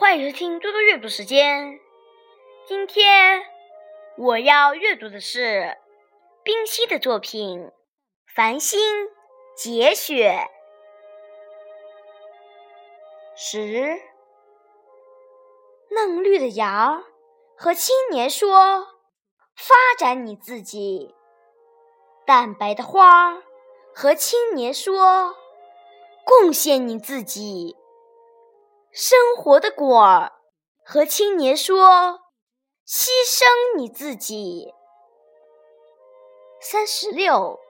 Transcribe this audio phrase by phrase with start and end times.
[0.00, 1.80] 欢迎收听多多阅读时间。
[2.68, 3.42] 今天
[4.16, 5.76] 我要阅读的是
[6.44, 7.62] 冰溪的作品
[8.32, 8.78] 《繁星
[9.56, 10.30] 节雪》。
[13.34, 14.00] 十，
[15.90, 17.02] 嫩绿的芽
[17.56, 18.86] 和青年说
[19.58, 21.12] ：“发展你自己。”
[22.24, 23.42] 淡白的花
[23.92, 25.34] 和青年说
[26.24, 27.76] ：“贡献你自己。”
[29.00, 30.32] 生活的果儿
[30.84, 32.18] 和青年说
[32.84, 34.74] ：“牺牲你自己。”
[36.60, 37.60] 三十六，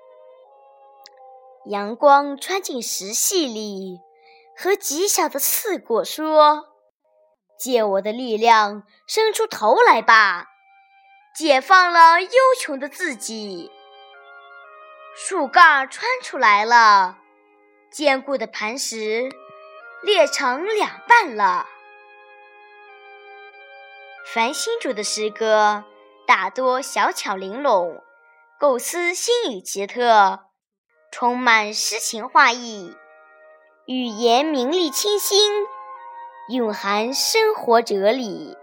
[1.67, 4.01] 阳光穿进石隙里，
[4.57, 6.69] 和极小的刺果说
[7.61, 10.47] ：“借我的力量，伸出头来吧，
[11.37, 13.71] 解放了忧穷的自己。”
[15.15, 17.19] 树干穿出来了，
[17.93, 19.29] 坚固的磐石。
[20.03, 21.67] 裂成两半了。
[24.33, 25.85] 繁星主的诗歌
[26.27, 28.03] 大多小巧玲珑，
[28.61, 30.41] 构思新颖奇特，
[31.11, 32.95] 充满诗情画意，
[33.87, 35.67] 语言明丽清新，
[36.51, 38.57] 蕴含生活哲理。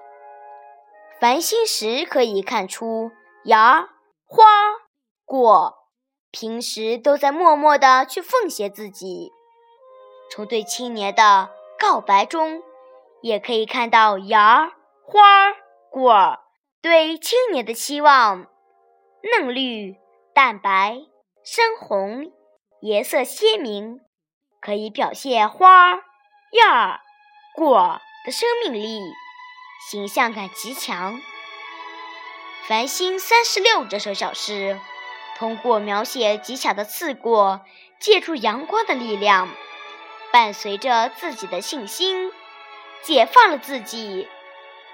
[1.19, 3.11] 繁星时可以看出，
[3.45, 3.89] 芽、
[4.25, 4.45] 花、
[5.25, 5.75] 果
[6.29, 9.31] 平时都在默默地去奉献自己。
[10.31, 12.61] 从对青年的告白中，
[13.21, 14.71] 也可以看到芽儿、
[15.03, 15.55] 花儿、
[15.89, 16.39] 果儿
[16.81, 18.47] 对青年的期望。
[19.23, 19.95] 嫩绿、
[20.33, 20.99] 淡白、
[21.43, 22.31] 深红，
[22.81, 24.01] 颜色鲜明，
[24.61, 26.03] 可以表现花儿、
[26.51, 26.61] 叶、
[27.55, 28.99] 果儿的生命力，
[29.89, 31.15] 形象感极强。
[32.67, 34.79] 《繁星三十六》这首小诗，
[35.37, 37.61] 通过描写极小的刺果，
[37.99, 39.49] 借助阳光的力量。
[40.35, 42.29] 伴随着自己的信心，
[43.01, 44.27] 解放了自己，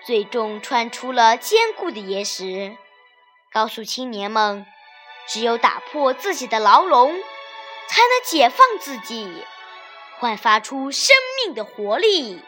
[0.05, 2.77] 最终穿出了坚固的岩石，
[3.51, 4.67] 告诉青年们：
[5.27, 7.19] 只有打破自己的牢笼，
[7.89, 9.43] 才能解放自己，
[10.19, 12.39] 焕发出生命的活力。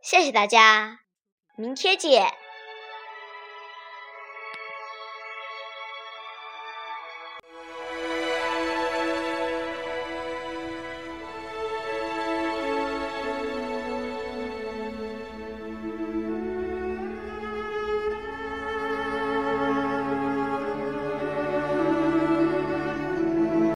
[0.00, 1.00] 谢谢大家，
[1.56, 2.32] 明天见。